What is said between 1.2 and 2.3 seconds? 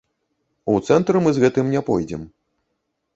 мы з гэтым не пойдзем.